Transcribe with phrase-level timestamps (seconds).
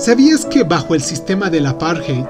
[0.00, 2.24] ¿Sabías que bajo el sistema del apartheid,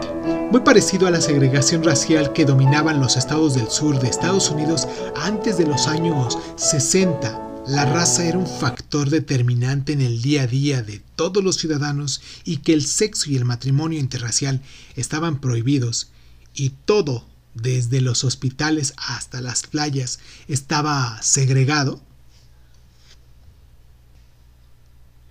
[0.50, 4.88] muy parecido a la segregación racial que dominaban los estados del sur de Estados Unidos
[5.14, 10.46] antes de los años 60, la raza era un factor determinante en el día a
[10.48, 14.62] día de todos los ciudadanos y que el sexo y el matrimonio interracial
[14.96, 16.10] estaban prohibidos
[16.54, 17.24] y todo,
[17.54, 20.18] desde los hospitales hasta las playas,
[20.48, 22.00] estaba segregado?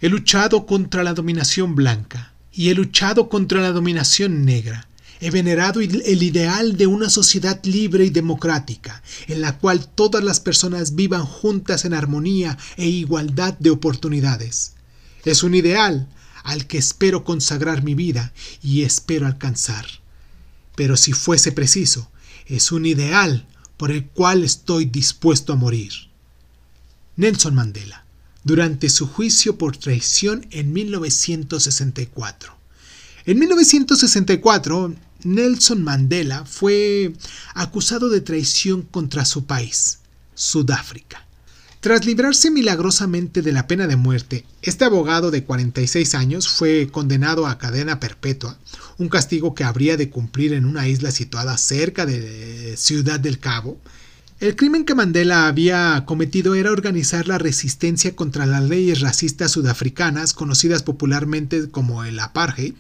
[0.02, 4.88] He luchado contra la dominación blanca y he luchado contra la dominación negra.
[5.20, 10.40] He venerado el ideal de una sociedad libre y democrática, en la cual todas las
[10.40, 14.76] personas vivan juntas en armonía e igualdad de oportunidades.
[15.26, 16.08] Es un ideal
[16.44, 18.32] al que espero consagrar mi vida
[18.64, 19.86] y espero alcanzar.
[20.78, 22.10] Pero si fuese preciso,
[22.46, 25.92] es un ideal por el cual estoy dispuesto a morir.
[27.18, 28.06] Nelson Mandela
[28.44, 32.56] durante su juicio por traición en 1964.
[33.26, 37.14] En 1964, Nelson Mandela fue
[37.54, 40.00] acusado de traición contra su país,
[40.34, 41.26] Sudáfrica.
[41.82, 47.48] Tras librarse milagrosamente de la pena de muerte, este abogado de 46 años fue condenado
[47.48, 48.60] a cadena perpetua,
[48.98, 53.80] un castigo que habría de cumplir en una isla situada cerca de Ciudad del Cabo,
[54.40, 60.34] el crimen que Mandela había cometido era organizar la resistencia contra las leyes racistas sudafricanas,
[60.34, 62.76] conocidas popularmente como el apartheid.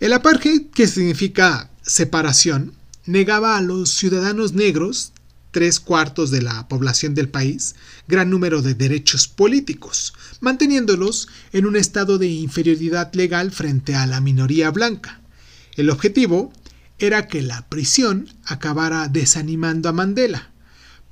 [0.00, 2.72] El apartheid, que significa separación,
[3.04, 5.12] negaba a los ciudadanos negros,
[5.50, 7.74] tres cuartos de la población del país,
[8.08, 14.22] gran número de derechos políticos, manteniéndolos en un estado de inferioridad legal frente a la
[14.22, 15.20] minoría blanca.
[15.76, 16.50] El objetivo
[16.98, 20.51] era que la prisión acabara desanimando a Mandela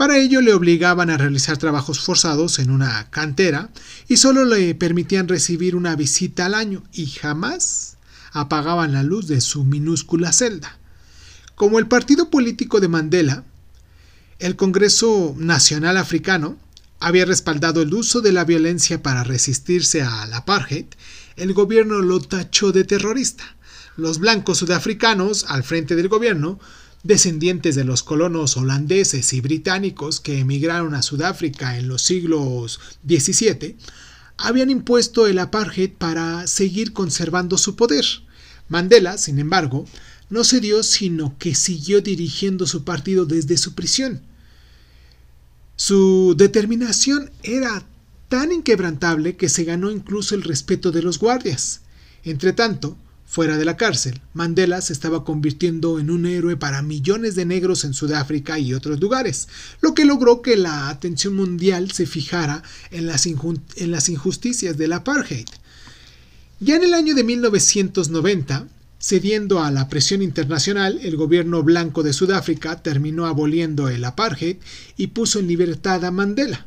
[0.01, 3.69] para ello le obligaban a realizar trabajos forzados en una cantera
[4.09, 7.99] y solo le permitían recibir una visita al año y jamás
[8.33, 10.79] apagaban la luz de su minúscula celda.
[11.55, 13.45] Como el partido político de Mandela,
[14.39, 16.57] el Congreso Nacional Africano
[16.99, 20.87] había respaldado el uso de la violencia para resistirse al apartheid,
[21.37, 23.55] el gobierno lo tachó de terrorista.
[23.99, 26.59] Los blancos sudafricanos, al frente del gobierno,
[27.03, 33.77] descendientes de los colonos holandeses y británicos que emigraron a Sudáfrica en los siglos XVII,
[34.37, 38.05] habían impuesto el apartheid para seguir conservando su poder.
[38.69, 39.85] Mandela, sin embargo,
[40.31, 44.23] no cedió, sino que siguió dirigiendo su partido desde su prisión.
[45.77, 47.87] Su determinación era
[48.29, 51.81] tan inquebrantable que se ganó incluso el respeto de los guardias.
[52.23, 52.97] Entretanto,
[53.31, 57.85] Fuera de la cárcel, Mandela se estaba convirtiendo en un héroe para millones de negros
[57.85, 59.47] en Sudáfrica y otros lugares,
[59.81, 63.29] lo que logró que la atención mundial se fijara en las,
[64.09, 65.47] injusticias del apartheid.
[66.59, 68.67] Ya en el año de 1990,
[68.99, 74.57] Cediendo a la presión internacional, el gobierno blanco de Sudáfrica terminó aboliendo el apartheid
[74.97, 76.67] y puso en libertad a Mandela.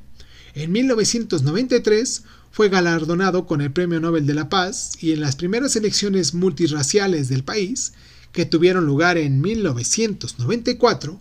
[0.56, 2.23] En 1993
[2.53, 7.28] fue galardonado con el Premio Nobel de la Paz y en las primeras elecciones multirraciales
[7.28, 7.94] del país,
[8.31, 11.19] que tuvieron lugar en 1994,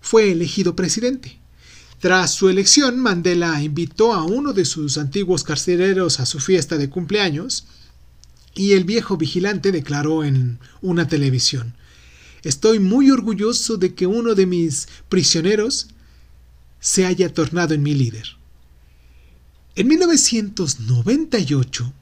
[0.00, 1.38] fue elegido presidente.
[2.00, 6.90] Tras su elección, Mandela invitó a uno de sus antiguos carceleros a su fiesta de
[6.90, 7.64] cumpleaños
[8.52, 11.76] y el viejo vigilante declaró en una televisión,
[12.42, 15.86] Estoy muy orgulloso de que uno de mis prisioneros
[16.80, 18.41] se haya tornado en mi líder.
[19.74, 21.92] En 1998,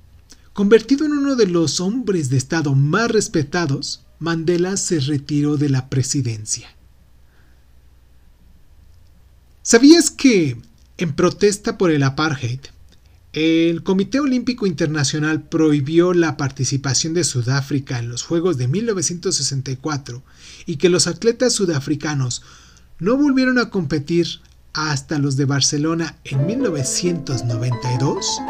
[0.53, 5.89] convertido en uno de los hombres de Estado más respetados, Mandela se retiró de la
[5.89, 6.69] presidencia.
[9.63, 10.61] ¿Sabías que,
[10.99, 12.59] en protesta por el apartheid,
[13.33, 20.25] el Comité Olímpico Internacional prohibió la participación de Sudáfrica en los Juegos de 1964
[20.67, 22.43] y que los atletas sudafricanos
[22.99, 24.41] no volvieron a competir
[24.73, 28.41] hasta los de Barcelona en 1992?